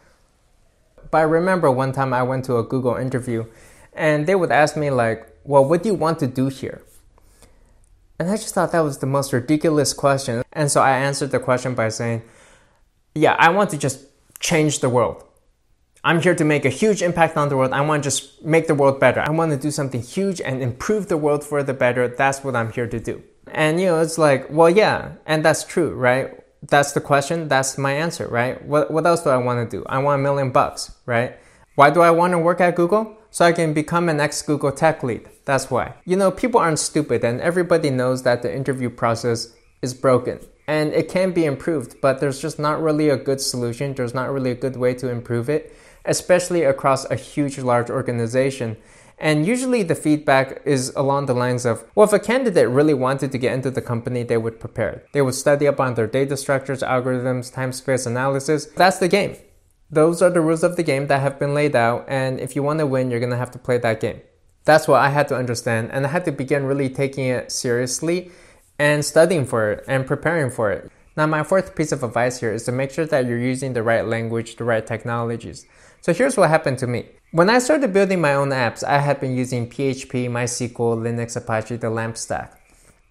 But 1.11 1.19
I 1.19 1.23
remember 1.23 1.71
one 1.71 1.93
time 1.93 2.15
I 2.15 2.23
went 2.23 2.45
to 2.47 2.57
a 2.57 2.63
Google 2.63 2.97
interview 2.97 3.45
and 3.93 4.27
they 4.27 4.35
would 4.35 4.53
ask 4.53 4.77
me 4.77 4.91
like, 4.91 5.27
"Well, 5.45 5.65
what 5.65 5.83
do 5.83 5.89
you 5.89 5.95
want 5.95 6.21
to 6.21 6.27
do 6.27 6.47
here?" 6.49 6.81
And 8.19 8.31
I 8.31 8.37
just 8.37 8.55
thought 8.55 8.73
that 8.73 8.81
was 8.81 8.99
the 8.99 9.07
most 9.07 9.33
ridiculous 9.33 9.93
question. 9.93 10.43
And 10.53 10.71
so 10.71 10.81
I 10.81 10.93
answered 10.93 11.33
the 11.33 11.41
question 11.41 11.75
by 11.75 11.89
saying, 11.89 12.23
"Yeah, 13.15 13.35
I 13.39 13.51
want 13.51 13.71
to 13.71 13.77
just 13.77 14.10
change 14.41 14.81
the 14.81 14.89
world. 14.89 15.25
I'm 16.03 16.21
here 16.23 16.35
to 16.35 16.45
make 16.45 16.65
a 16.65 16.71
huge 16.71 17.03
impact 17.03 17.37
on 17.37 17.51
the 17.51 17.57
world. 17.59 17.73
I 17.73 17.83
want 17.83 18.03
to 18.03 18.07
just 18.07 18.43
make 18.43 18.67
the 18.67 18.75
world 18.75 18.99
better. 18.99 19.21
I 19.21 19.31
want 19.31 19.53
to 19.53 19.59
do 19.59 19.71
something 19.71 20.01
huge 20.01 20.41
and 20.41 20.63
improve 20.63 21.09
the 21.09 21.19
world 21.19 21.45
for 21.45 21.63
the 21.63 21.75
better. 21.75 22.09
That's 22.09 22.43
what 22.43 22.57
I'm 22.57 22.73
here 22.73 22.87
to 22.87 22.99
do. 22.99 23.23
And 23.53 23.79
you 23.81 23.87
know, 23.87 24.01
it's 24.01 24.17
like, 24.17 24.49
well, 24.51 24.71
yeah, 24.71 25.13
and 25.27 25.45
that's 25.45 25.63
true, 25.63 25.95
right? 25.95 26.43
That's 26.63 26.93
the 26.93 27.01
question. 27.01 27.49
That's 27.49 27.77
my 27.77 27.93
answer, 27.93 28.27
right? 28.29 28.63
What, 28.65 28.91
what 28.91 29.07
else 29.07 29.23
do 29.23 29.31
I 29.31 29.37
want 29.37 29.71
to 29.71 29.77
do? 29.77 29.85
I 29.87 29.99
want 29.99 30.21
a 30.21 30.23
million 30.23 30.53
bucks, 30.53 30.93
right? 31.05 31.37
Why 31.75 31.91
do 31.91 32.01
I 32.01 32.11
want 32.11 32.33
to 32.33 32.39
work 32.39 32.61
at 32.61 32.77
Google? 32.77 33.17
So 33.31 33.45
I 33.45 33.53
can 33.53 33.73
become 33.75 34.09
an 34.09 34.21
ex 34.21 34.43
Google 34.43 34.73
tech 34.73 35.03
lead. 35.03 35.29
That's 35.45 35.71
why. 35.71 35.95
You 36.05 36.17
know, 36.17 36.31
people 36.31 36.61
aren't 36.61 36.79
stupid 36.79 37.25
and 37.25 37.41
everybody 37.41 37.91
knows 37.91 38.23
that 38.25 38.43
the 38.43 38.55
interview 38.55 38.91
process 38.91 39.55
is 39.83 39.95
broken 39.95 40.41
and 40.71 40.93
it 40.93 41.09
can 41.09 41.33
be 41.33 41.47
improved, 41.47 42.01
but 42.01 42.21
there's 42.21 42.41
just 42.41 42.61
not 42.61 42.81
really 42.81 43.09
a 43.09 43.17
good 43.17 43.41
solution. 43.41 43.93
There's 43.93 44.15
not 44.15 44.31
really 44.31 44.53
a 44.53 44.55
good 44.55 44.77
way 44.77 44.95
to 44.95 45.11
improve 45.11 45.51
it, 45.51 45.75
especially 46.05 46.63
across 46.63 47.11
a 47.11 47.17
huge, 47.17 47.59
large 47.59 47.91
organization. 47.91 48.77
And 49.19 49.45
usually 49.45 49.83
the 49.83 49.97
feedback 49.97 50.63
is 50.65 50.93
along 50.95 51.27
the 51.27 51.35
lines 51.35 51.67
of, 51.67 51.85
well, 51.97 52.07
if 52.07 52.13
a 52.13 52.21
candidate 52.21 52.69
really 52.69 52.95
wanted 52.95 53.33
to 53.33 53.39
get 53.39 53.53
into 53.53 53.73
the 53.73 53.83
company, 53.83 54.23
they 54.23 54.37
would 54.37 54.61
prepare. 54.61 55.03
They 55.13 55.23
would 55.23 55.35
study 55.35 55.67
up 55.67 55.81
on 55.81 55.95
their 55.95 56.07
data 56.07 56.37
structures, 56.37 56.83
algorithms, 56.83 57.53
time 57.53 57.73
space 57.73 58.07
analysis. 58.07 58.67
That's 58.67 58.99
the 58.99 59.09
game. 59.09 59.35
Those 59.91 60.23
are 60.23 60.31
the 60.31 60.41
rules 60.41 60.63
of 60.63 60.77
the 60.77 60.85
game 60.85 61.09
that 61.09 61.21
have 61.21 61.41
been 61.41 61.53
laid 61.53 61.75
out. 61.75 62.05
And 62.07 62.39
if 62.39 62.55
you 62.55 62.63
want 62.63 62.79
to 62.79 62.87
win, 62.87 63.11
you're 63.11 63.19
going 63.19 63.37
to 63.39 63.45
have 63.45 63.51
to 63.51 63.59
play 63.59 63.79
that 63.79 63.99
game. 63.99 64.21
That's 64.67 64.87
what 64.87 65.01
I 65.01 65.09
had 65.09 65.27
to 65.29 65.37
understand. 65.37 65.91
And 65.91 66.07
I 66.07 66.11
had 66.11 66.25
to 66.27 66.33
begin 66.33 66.65
really 66.65 66.89
taking 66.89 67.27
it 67.27 67.51
seriously 67.51 68.31
and 68.81 69.05
studying 69.05 69.45
for 69.45 69.73
it 69.73 69.85
and 69.87 70.07
preparing 70.07 70.51
for 70.51 70.73
it. 70.73 70.91
Now, 71.15 71.27
my 71.27 71.43
fourth 71.43 71.77
piece 71.77 71.93
of 71.93 72.03
advice 72.03 72.41
here 72.41 72.51
is 72.51 72.65
to 72.65 72.73
make 72.73 72.91
sure 72.91 73.05
that 73.05 73.27
you're 73.27 73.39
using 73.39 73.75
the 73.75 73.83
right 73.83 74.07
language, 74.07 74.57
the 74.57 74.65
right 74.65 74.87
technologies. 74.87 75.67
So 76.01 76.15
here's 76.15 76.39
what 76.39 76.49
happened 76.49 76.79
to 76.79 76.87
me. 76.87 77.05
When 77.31 77.51
I 77.51 77.59
started 77.59 77.93
building 77.93 78.23
my 78.23 78.33
own 78.33 78.49
apps, 78.49 78.83
I 78.83 78.99
had 79.01 79.21
been 79.21 79.37
using 79.37 79.69
PHP, 79.69 80.31
MySQL, 80.31 80.97
Linux, 80.97 81.37
Apache, 81.37 81.77
the 81.77 81.91
LAMP 81.91 82.17
stack. 82.17 82.59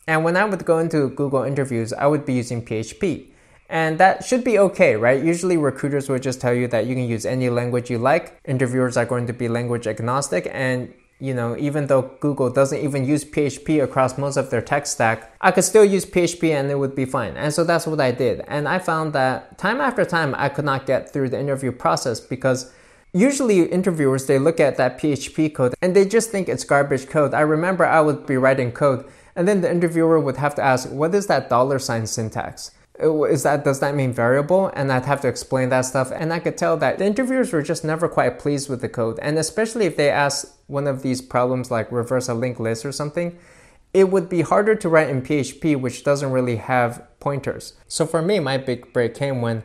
And 0.07 0.23
when 0.23 0.35
I 0.35 0.43
would 0.43 0.65
go 0.65 0.79
into 0.79 1.07
Google 1.09 1.43
interviews, 1.43 1.93
I 1.93 2.07
would 2.07 2.25
be 2.25 2.33
using 2.33 2.65
PHP. 2.65 3.27
And 3.69 3.99
that 3.99 4.25
should 4.25 4.43
be 4.43 4.57
okay, 4.57 4.95
right? 4.95 5.23
Usually 5.23 5.55
recruiters 5.55 6.09
would 6.09 6.23
just 6.23 6.41
tell 6.41 6.55
you 6.55 6.67
that 6.69 6.87
you 6.87 6.95
can 6.95 7.07
use 7.07 7.27
any 7.27 7.51
language 7.51 7.91
you 7.91 7.99
like. 7.99 8.39
Interviewers 8.43 8.97
are 8.97 9.05
going 9.05 9.27
to 9.27 9.33
be 9.33 9.47
language 9.47 9.85
agnostic 9.85 10.49
and 10.51 10.91
you 11.19 11.33
know, 11.33 11.55
even 11.57 11.87
though 11.87 12.03
Google 12.21 12.49
doesn't 12.49 12.79
even 12.79 13.03
use 13.05 13.25
PHP 13.25 13.83
across 13.83 14.17
most 14.17 14.37
of 14.37 14.49
their 14.49 14.61
tech 14.61 14.87
stack, 14.87 15.33
I 15.41 15.51
could 15.51 15.65
still 15.65 15.83
use 15.83 16.05
PHP 16.05 16.51
and 16.51 16.71
it 16.71 16.79
would 16.79 16.95
be 16.95 17.05
fine. 17.05 17.35
And 17.35 17.53
so 17.53 17.63
that's 17.65 17.85
what 17.85 17.99
I 17.99 18.11
did. 18.11 18.41
And 18.47 18.67
I 18.67 18.79
found 18.79 19.13
that 19.13 19.57
time 19.57 19.81
after 19.81 20.05
time, 20.05 20.33
I 20.37 20.47
could 20.47 20.65
not 20.65 20.85
get 20.85 21.11
through 21.11 21.29
the 21.29 21.39
interview 21.39 21.73
process 21.73 22.21
because 22.21 22.71
usually 23.11 23.63
interviewers, 23.63 24.27
they 24.27 24.39
look 24.39 24.61
at 24.61 24.77
that 24.77 24.97
PHP 24.97 25.53
code 25.53 25.75
and 25.81 25.93
they 25.93 26.05
just 26.05 26.31
think 26.31 26.47
it's 26.47 26.63
garbage 26.63 27.09
code. 27.09 27.33
I 27.33 27.41
remember 27.41 27.85
I 27.85 27.99
would 27.99 28.25
be 28.25 28.37
writing 28.37 28.71
code 28.71 29.05
and 29.35 29.47
then 29.47 29.59
the 29.61 29.69
interviewer 29.69 30.19
would 30.19 30.37
have 30.37 30.55
to 30.55 30.61
ask, 30.61 30.89
what 30.89 31.13
is 31.13 31.27
that 31.27 31.49
dollar 31.49 31.79
sign 31.79 32.07
syntax? 32.07 32.71
Is 32.99 33.43
that 33.43 33.63
does 33.63 33.79
that 33.79 33.95
mean 33.95 34.13
variable? 34.13 34.71
And 34.75 34.91
i'd 34.91 35.05
have 35.05 35.21
to 35.21 35.27
explain 35.27 35.69
that 35.69 35.81
stuff. 35.81 36.11
And 36.13 36.33
i 36.33 36.39
could 36.39 36.57
tell 36.57 36.77
that 36.77 36.97
the 36.97 37.05
interviewers 37.05 37.53
were 37.53 37.61
just 37.61 37.83
never 37.83 38.07
quite 38.07 38.39
pleased 38.39 38.69
with 38.69 38.81
the 38.81 38.89
code. 38.89 39.19
And 39.21 39.37
especially 39.37 39.85
if 39.85 39.95
they 39.95 40.09
asked 40.09 40.45
one 40.67 40.87
of 40.87 41.01
these 41.01 41.21
problems 41.21 41.71
like 41.71 41.91
reverse 41.91 42.27
a 42.27 42.33
linked 42.33 42.59
list 42.59 42.85
or 42.85 42.91
something 42.91 43.37
it 43.91 44.11
would 44.11 44.29
be 44.29 44.41
harder 44.41 44.75
to 44.75 44.87
write 44.87 45.09
in 45.09 45.21
php 45.21 45.79
which 45.79 46.03
doesn't 46.03 46.31
really 46.31 46.57
have 46.57 47.05
pointers. 47.19 47.73
So 47.87 48.05
for 48.05 48.21
me 48.21 48.39
my 48.39 48.57
big 48.57 48.93
break 48.93 49.15
came 49.15 49.41
when 49.41 49.63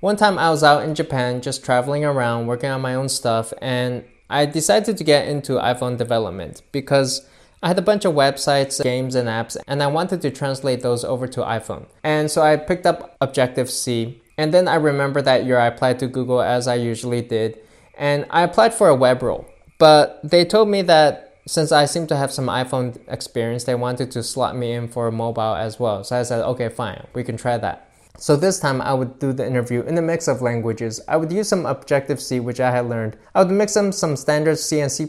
one 0.00 0.16
time 0.16 0.38
i 0.38 0.50
was 0.50 0.62
out 0.62 0.84
in 0.84 0.94
japan 0.94 1.40
just 1.40 1.64
traveling 1.64 2.04
around 2.04 2.46
working 2.46 2.70
on 2.70 2.80
my 2.82 2.94
own 2.94 3.08
stuff 3.08 3.52
and 3.62 4.04
i 4.28 4.44
decided 4.44 4.96
to 4.98 5.04
get 5.04 5.26
into 5.26 5.54
iphone 5.54 5.96
development 5.96 6.62
because 6.72 7.26
I 7.64 7.68
had 7.68 7.78
a 7.78 7.82
bunch 7.82 8.04
of 8.04 8.12
websites, 8.12 8.82
games, 8.82 9.14
and 9.14 9.26
apps, 9.26 9.56
and 9.66 9.82
I 9.82 9.86
wanted 9.86 10.20
to 10.20 10.30
translate 10.30 10.82
those 10.82 11.02
over 11.02 11.26
to 11.28 11.40
iPhone. 11.40 11.86
And 12.02 12.30
so 12.30 12.42
I 12.42 12.58
picked 12.58 12.84
up 12.84 13.16
Objective 13.22 13.70
C. 13.70 14.20
And 14.36 14.52
then 14.52 14.68
I 14.68 14.74
remember 14.74 15.22
that 15.22 15.46
year 15.46 15.58
I 15.58 15.68
applied 15.68 15.98
to 16.00 16.06
Google 16.06 16.42
as 16.42 16.68
I 16.68 16.74
usually 16.74 17.22
did. 17.22 17.58
And 17.96 18.26
I 18.28 18.42
applied 18.42 18.74
for 18.74 18.90
a 18.90 18.94
web 18.94 19.22
role. 19.22 19.46
But 19.78 20.20
they 20.22 20.44
told 20.44 20.68
me 20.68 20.82
that 20.82 21.38
since 21.46 21.72
I 21.72 21.86
seem 21.86 22.06
to 22.08 22.16
have 22.16 22.30
some 22.30 22.48
iPhone 22.48 23.00
experience, 23.08 23.64
they 23.64 23.74
wanted 23.74 24.10
to 24.10 24.22
slot 24.22 24.54
me 24.54 24.72
in 24.72 24.86
for 24.86 25.10
mobile 25.10 25.54
as 25.54 25.80
well. 25.80 26.04
So 26.04 26.20
I 26.20 26.22
said, 26.22 26.44
okay, 26.44 26.68
fine, 26.68 27.06
we 27.14 27.24
can 27.24 27.38
try 27.38 27.56
that. 27.56 27.88
So 28.18 28.36
this 28.36 28.60
time 28.60 28.82
I 28.82 28.92
would 28.92 29.18
do 29.18 29.32
the 29.32 29.46
interview 29.46 29.80
in 29.82 29.96
a 29.96 30.02
mix 30.02 30.28
of 30.28 30.42
languages. 30.42 31.00
I 31.08 31.16
would 31.16 31.32
use 31.32 31.48
some 31.48 31.64
Objective 31.64 32.20
C, 32.20 32.40
which 32.40 32.60
I 32.60 32.70
had 32.70 32.90
learned. 32.90 33.16
I 33.34 33.42
would 33.42 33.50
mix 33.50 33.74
in 33.74 33.90
some 33.90 34.16
standard 34.16 34.58
C 34.58 34.80
and 34.80 34.92
C++. 34.92 35.08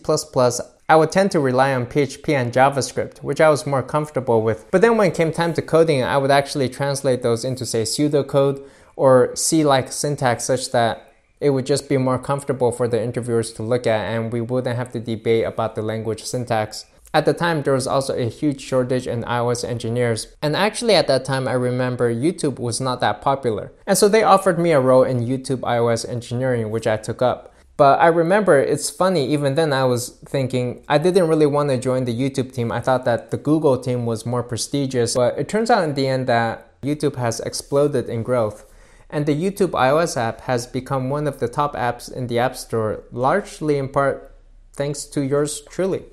I 0.87 0.95
would 0.95 1.11
tend 1.11 1.31
to 1.31 1.39
rely 1.39 1.73
on 1.73 1.87
PHP 1.87 2.29
and 2.29 2.53
JavaScript, 2.53 3.23
which 3.23 3.41
I 3.41 3.49
was 3.49 3.65
more 3.65 3.81
comfortable 3.81 4.43
with. 4.43 4.69
But 4.69 4.81
then 4.81 4.97
when 4.97 5.09
it 5.09 5.15
came 5.15 5.31
time 5.31 5.53
to 5.55 5.63
coding, 5.63 6.03
I 6.03 6.17
would 6.17 6.29
actually 6.29 6.69
translate 6.69 7.23
those 7.23 7.43
into, 7.43 7.65
say, 7.65 7.83
pseudocode 7.83 8.63
or 8.95 9.35
C 9.35 9.63
like 9.63 9.91
syntax 9.91 10.43
such 10.43 10.71
that 10.73 11.11
it 11.39 11.49
would 11.49 11.65
just 11.65 11.89
be 11.89 11.97
more 11.97 12.19
comfortable 12.19 12.71
for 12.71 12.87
the 12.87 13.01
interviewers 13.01 13.51
to 13.53 13.63
look 13.63 13.87
at 13.87 14.01
and 14.01 14.31
we 14.31 14.41
wouldn't 14.41 14.77
have 14.77 14.91
to 14.91 14.99
debate 14.99 15.45
about 15.45 15.73
the 15.73 15.81
language 15.81 16.23
syntax. 16.23 16.85
At 17.15 17.25
the 17.25 17.33
time, 17.33 17.63
there 17.63 17.73
was 17.73 17.87
also 17.87 18.15
a 18.15 18.29
huge 18.29 18.61
shortage 18.61 19.07
in 19.07 19.23
iOS 19.23 19.67
engineers. 19.67 20.35
And 20.41 20.55
actually, 20.55 20.95
at 20.95 21.07
that 21.07 21.25
time, 21.25 21.47
I 21.47 21.53
remember 21.53 22.13
YouTube 22.13 22.59
was 22.59 22.79
not 22.79 22.99
that 22.99 23.21
popular. 23.21 23.71
And 23.87 23.97
so 23.97 24.07
they 24.07 24.21
offered 24.21 24.59
me 24.59 24.71
a 24.71 24.81
role 24.81 25.03
in 25.03 25.25
YouTube 25.25 25.61
iOS 25.61 26.07
engineering, 26.07 26.69
which 26.69 26.85
I 26.85 26.97
took 26.97 27.21
up. 27.21 27.54
But 27.77 27.99
I 27.99 28.07
remember 28.07 28.57
it's 28.57 28.89
funny, 28.89 29.27
even 29.27 29.55
then 29.55 29.73
I 29.73 29.83
was 29.83 30.17
thinking 30.25 30.83
I 30.87 30.97
didn't 30.97 31.27
really 31.27 31.45
want 31.45 31.69
to 31.69 31.77
join 31.77 32.05
the 32.05 32.15
YouTube 32.17 32.53
team. 32.53 32.71
I 32.71 32.79
thought 32.79 33.03
that 33.05 33.31
the 33.31 33.37
Google 33.37 33.77
team 33.77 34.05
was 34.05 34.25
more 34.25 34.43
prestigious. 34.43 35.15
But 35.15 35.37
it 35.37 35.49
turns 35.49 35.69
out 35.69 35.83
in 35.83 35.93
the 35.93 36.07
end 36.07 36.27
that 36.27 36.81
YouTube 36.81 37.17
has 37.17 37.41
exploded 37.41 38.07
in 38.07 38.23
growth. 38.23 38.65
And 39.09 39.25
the 39.25 39.35
YouTube 39.35 39.71
iOS 39.71 40.17
app 40.17 40.41
has 40.41 40.65
become 40.65 41.09
one 41.09 41.27
of 41.27 41.39
the 41.39 41.47
top 41.47 41.75
apps 41.75 42.11
in 42.11 42.27
the 42.27 42.39
App 42.39 42.55
Store, 42.55 43.03
largely 43.11 43.77
in 43.77 43.89
part 43.89 44.33
thanks 44.73 45.05
to 45.05 45.21
yours 45.21 45.61
truly. 45.69 46.03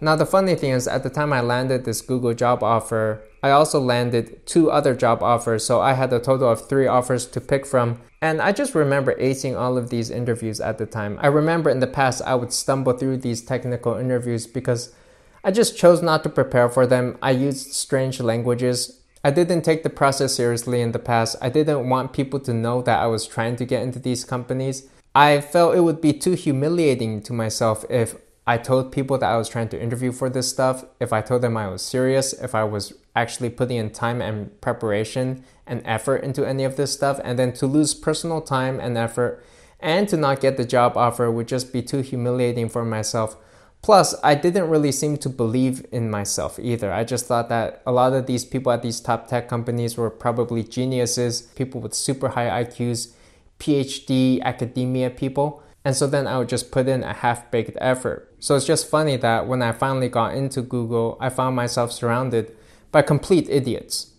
Now, 0.00 0.16
the 0.16 0.26
funny 0.26 0.54
thing 0.56 0.70
is, 0.70 0.88
at 0.88 1.04
the 1.04 1.10
time 1.10 1.32
I 1.32 1.40
landed 1.40 1.84
this 1.84 2.00
Google 2.00 2.34
job 2.34 2.62
offer, 2.62 3.22
I 3.42 3.50
also 3.50 3.80
landed 3.80 4.46
two 4.46 4.70
other 4.70 4.94
job 4.94 5.22
offers, 5.22 5.64
so 5.64 5.80
I 5.80 5.94
had 5.94 6.12
a 6.12 6.20
total 6.20 6.48
of 6.48 6.68
three 6.68 6.86
offers 6.86 7.26
to 7.26 7.40
pick 7.40 7.66
from. 7.66 8.00
And 8.20 8.40
I 8.40 8.52
just 8.52 8.74
remember 8.74 9.14
acing 9.16 9.58
all 9.58 9.76
of 9.76 9.90
these 9.90 10.10
interviews 10.10 10.60
at 10.60 10.78
the 10.78 10.86
time. 10.86 11.18
I 11.20 11.26
remember 11.26 11.68
in 11.68 11.80
the 11.80 11.88
past 11.88 12.22
I 12.24 12.36
would 12.36 12.52
stumble 12.52 12.92
through 12.92 13.16
these 13.16 13.42
technical 13.42 13.96
interviews 13.96 14.46
because 14.46 14.94
I 15.42 15.50
just 15.50 15.76
chose 15.76 16.02
not 16.02 16.22
to 16.22 16.28
prepare 16.28 16.68
for 16.68 16.86
them. 16.86 17.18
I 17.20 17.32
used 17.32 17.72
strange 17.72 18.20
languages. 18.20 19.00
I 19.24 19.32
didn't 19.32 19.62
take 19.62 19.82
the 19.82 19.90
process 19.90 20.36
seriously 20.36 20.80
in 20.80 20.92
the 20.92 21.00
past. 21.00 21.34
I 21.42 21.48
didn't 21.48 21.88
want 21.88 22.12
people 22.12 22.38
to 22.40 22.54
know 22.54 22.80
that 22.82 23.00
I 23.00 23.06
was 23.06 23.26
trying 23.26 23.56
to 23.56 23.64
get 23.64 23.82
into 23.82 23.98
these 23.98 24.24
companies. 24.24 24.88
I 25.16 25.40
felt 25.40 25.74
it 25.74 25.80
would 25.80 26.00
be 26.00 26.12
too 26.12 26.34
humiliating 26.34 27.22
to 27.22 27.32
myself 27.32 27.84
if 27.90 28.14
I 28.46 28.56
told 28.56 28.92
people 28.92 29.18
that 29.18 29.30
I 29.30 29.36
was 29.36 29.48
trying 29.48 29.68
to 29.70 29.80
interview 29.80 30.10
for 30.12 30.30
this 30.30 30.48
stuff, 30.48 30.84
if 31.00 31.12
I 31.12 31.20
told 31.20 31.42
them 31.42 31.56
I 31.56 31.68
was 31.68 31.82
serious, 31.82 32.32
if 32.32 32.54
I 32.54 32.64
was 32.64 32.92
actually 33.14 33.50
putting 33.50 33.76
in 33.76 33.90
time 33.90 34.20
and 34.20 34.60
preparation 34.60 35.44
and 35.66 35.82
effort 35.84 36.16
into 36.16 36.46
any 36.46 36.64
of 36.64 36.76
this 36.76 36.92
stuff, 36.92 37.20
and 37.24 37.38
then 37.38 37.52
to 37.52 37.66
lose 37.66 37.94
personal 37.94 38.40
time 38.40 38.80
and 38.80 38.96
effort 38.96 39.44
and 39.80 40.08
to 40.08 40.16
not 40.16 40.40
get 40.40 40.56
the 40.56 40.64
job 40.64 40.96
offer 40.96 41.30
would 41.30 41.48
just 41.48 41.72
be 41.72 41.82
too 41.82 42.00
humiliating 42.00 42.68
for 42.68 42.84
myself. 42.84 43.36
Plus, 43.82 44.14
I 44.22 44.36
didn't 44.36 44.70
really 44.70 44.92
seem 44.92 45.16
to 45.18 45.28
believe 45.28 45.84
in 45.90 46.08
myself 46.08 46.56
either. 46.60 46.92
I 46.92 47.02
just 47.02 47.26
thought 47.26 47.48
that 47.48 47.82
a 47.84 47.90
lot 47.90 48.12
of 48.12 48.26
these 48.26 48.44
people 48.44 48.70
at 48.70 48.80
these 48.80 49.00
top 49.00 49.26
tech 49.26 49.48
companies 49.48 49.96
were 49.96 50.08
probably 50.08 50.62
geniuses, 50.62 51.42
people 51.42 51.80
with 51.80 51.92
super 51.92 52.28
high 52.30 52.62
IQs, 52.62 53.12
PhD 53.58 54.40
academia 54.42 55.10
people. 55.10 55.64
And 55.84 55.96
so 55.96 56.06
then 56.06 56.28
I 56.28 56.38
would 56.38 56.48
just 56.48 56.70
put 56.70 56.86
in 56.86 57.02
a 57.02 57.12
half 57.12 57.50
baked 57.50 57.76
effort. 57.80 58.32
So 58.38 58.54
it's 58.54 58.66
just 58.66 58.88
funny 58.88 59.16
that 59.16 59.48
when 59.48 59.62
I 59.62 59.72
finally 59.72 60.08
got 60.08 60.36
into 60.36 60.62
Google, 60.62 61.18
I 61.20 61.28
found 61.28 61.56
myself 61.56 61.90
surrounded 61.90 62.54
by 62.92 63.02
complete 63.02 63.48
idiots. 63.48 64.12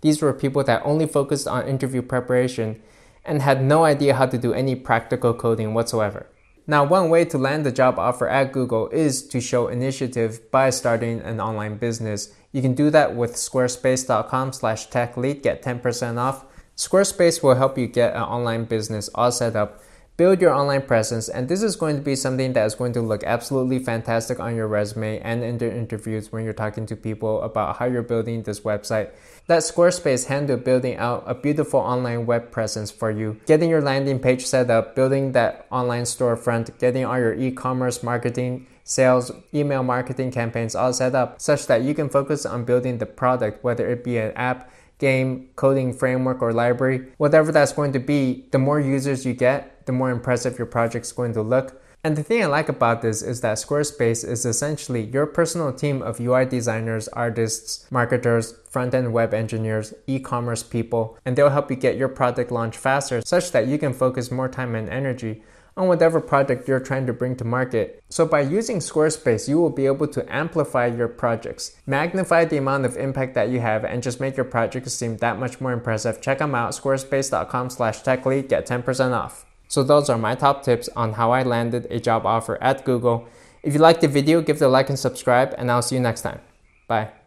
These 0.00 0.20
were 0.20 0.32
people 0.32 0.64
that 0.64 0.82
only 0.84 1.06
focused 1.06 1.46
on 1.46 1.68
interview 1.68 2.02
preparation 2.02 2.82
and 3.24 3.40
had 3.40 3.62
no 3.62 3.84
idea 3.84 4.14
how 4.14 4.26
to 4.26 4.36
do 4.36 4.52
any 4.52 4.74
practical 4.74 5.32
coding 5.32 5.72
whatsoever. 5.72 6.26
Now, 6.66 6.82
one 6.84 7.10
way 7.10 7.26
to 7.26 7.38
land 7.38 7.66
a 7.66 7.72
job 7.72 7.98
offer 7.98 8.26
at 8.26 8.52
Google 8.52 8.88
is 8.88 9.26
to 9.28 9.40
show 9.40 9.68
initiative 9.68 10.50
by 10.50 10.70
starting 10.70 11.20
an 11.20 11.40
online 11.40 11.76
business. 11.76 12.34
You 12.52 12.62
can 12.62 12.74
do 12.74 12.88
that 12.90 13.14
with 13.14 13.34
squarespace.com 13.34 14.52
slash 14.54 14.88
techlead, 14.88 15.42
get 15.42 15.62
10% 15.62 16.18
off. 16.18 16.46
Squarespace 16.76 17.42
will 17.42 17.54
help 17.54 17.76
you 17.76 17.86
get 17.86 18.14
an 18.14 18.22
online 18.22 18.64
business 18.64 19.10
all 19.14 19.30
set 19.30 19.56
up 19.56 19.82
build 20.16 20.40
your 20.40 20.54
online 20.54 20.82
presence 20.82 21.28
and 21.28 21.48
this 21.48 21.60
is 21.60 21.74
going 21.74 21.96
to 21.96 22.02
be 22.02 22.14
something 22.14 22.52
that 22.52 22.64
is 22.64 22.76
going 22.76 22.92
to 22.92 23.00
look 23.00 23.24
absolutely 23.24 23.80
fantastic 23.80 24.38
on 24.38 24.54
your 24.54 24.68
resume 24.68 25.18
and 25.20 25.42
in 25.42 25.58
the 25.58 25.76
interviews 25.76 26.30
when 26.30 26.44
you're 26.44 26.52
talking 26.52 26.86
to 26.86 26.94
people 26.94 27.42
about 27.42 27.76
how 27.78 27.84
you're 27.84 28.02
building 28.02 28.42
this 28.44 28.60
website. 28.60 29.10
Let 29.48 29.64
squarespace 29.64 30.26
handle 30.26 30.56
building 30.56 30.96
out 30.96 31.24
a 31.26 31.34
beautiful 31.34 31.80
online 31.80 32.26
web 32.26 32.52
presence 32.52 32.92
for 32.92 33.10
you. 33.10 33.40
Getting 33.46 33.68
your 33.68 33.82
landing 33.82 34.20
page 34.20 34.46
set 34.46 34.70
up 34.70 34.94
building 34.94 35.32
that 35.32 35.66
online 35.72 36.04
storefront 36.04 36.78
getting 36.78 37.04
all 37.04 37.18
your 37.18 37.34
e-commerce 37.34 38.04
marketing 38.04 38.68
sales 38.84 39.32
email 39.52 39.82
marketing 39.82 40.30
campaigns 40.30 40.76
all 40.76 40.92
set 40.92 41.14
up 41.14 41.40
such 41.40 41.66
that 41.66 41.82
you 41.82 41.92
can 41.94 42.08
focus 42.08 42.46
on 42.46 42.64
building 42.64 42.98
the 42.98 43.06
product 43.06 43.64
whether 43.64 43.90
it 43.90 44.04
be 44.04 44.18
an 44.18 44.30
app 44.36 44.70
game, 44.98 45.48
coding 45.56 45.92
framework, 45.92 46.40
or 46.40 46.52
library, 46.52 47.08
whatever 47.18 47.52
that's 47.52 47.72
going 47.72 47.92
to 47.92 47.98
be, 47.98 48.46
the 48.52 48.58
more 48.58 48.80
users 48.80 49.26
you 49.26 49.34
get, 49.34 49.73
the 49.86 49.92
more 49.92 50.10
impressive 50.10 50.58
your 50.58 50.66
project's 50.66 51.12
going 51.12 51.32
to 51.34 51.42
look. 51.42 51.80
And 52.04 52.16
the 52.16 52.22
thing 52.22 52.42
I 52.42 52.46
like 52.46 52.68
about 52.68 53.00
this 53.00 53.22
is 53.22 53.40
that 53.40 53.56
Squarespace 53.56 54.28
is 54.28 54.44
essentially 54.44 55.04
your 55.04 55.24
personal 55.24 55.72
team 55.72 56.02
of 56.02 56.20
UI 56.20 56.44
designers, 56.44 57.08
artists, 57.08 57.90
marketers, 57.90 58.52
front 58.68 58.92
end 58.92 59.14
web 59.14 59.32
engineers, 59.32 59.94
e 60.06 60.20
commerce 60.20 60.62
people, 60.62 61.16
and 61.24 61.34
they'll 61.34 61.48
help 61.48 61.70
you 61.70 61.76
get 61.76 61.96
your 61.96 62.08
product 62.08 62.50
launched 62.50 62.78
faster 62.78 63.22
such 63.24 63.52
that 63.52 63.68
you 63.68 63.78
can 63.78 63.94
focus 63.94 64.30
more 64.30 64.50
time 64.50 64.74
and 64.74 64.90
energy 64.90 65.42
on 65.78 65.88
whatever 65.88 66.20
project 66.20 66.68
you're 66.68 66.78
trying 66.78 67.06
to 67.06 67.12
bring 67.12 67.36
to 67.36 67.44
market. 67.44 68.04
So 68.10 68.26
by 68.26 68.42
using 68.42 68.78
Squarespace, 68.78 69.48
you 69.48 69.58
will 69.58 69.70
be 69.70 69.86
able 69.86 70.06
to 70.08 70.34
amplify 70.34 70.86
your 70.86 71.08
projects, 71.08 71.74
magnify 71.86 72.44
the 72.44 72.58
amount 72.58 72.84
of 72.84 72.98
impact 72.98 73.34
that 73.34 73.48
you 73.48 73.60
have, 73.60 73.82
and 73.82 74.02
just 74.02 74.20
make 74.20 74.36
your 74.36 74.44
projects 74.44 74.92
seem 74.92 75.16
that 75.18 75.38
much 75.38 75.60
more 75.60 75.72
impressive. 75.72 76.20
Check 76.20 76.38
them 76.38 76.54
out, 76.54 76.72
squarespace.com 76.72 77.70
slash 77.70 78.02
techlead, 78.02 78.50
get 78.50 78.66
10% 78.66 79.12
off. 79.12 79.46
So 79.68 79.82
those 79.82 80.08
are 80.08 80.18
my 80.18 80.34
top 80.34 80.62
tips 80.62 80.88
on 80.94 81.14
how 81.14 81.32
I 81.32 81.42
landed 81.42 81.86
a 81.90 81.98
job 81.98 82.26
offer 82.26 82.62
at 82.62 82.84
Google. 82.84 83.26
If 83.62 83.74
you 83.74 83.80
liked 83.80 84.02
the 84.02 84.08
video, 84.08 84.40
give 84.40 84.56
it 84.56 84.62
a 84.62 84.68
like 84.68 84.88
and 84.88 84.98
subscribe, 84.98 85.54
and 85.56 85.70
I'll 85.70 85.82
see 85.82 85.96
you 85.96 86.02
next 86.02 86.22
time. 86.22 86.40
Bye. 86.86 87.23